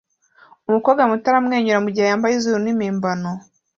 Umukobwa 0.69 1.01
muto 1.09 1.25
aramwenyura 1.31 1.83
mugihe 1.85 2.05
yambaye 2.07 2.33
izuru 2.35 2.57
nimpimbano 2.61 3.31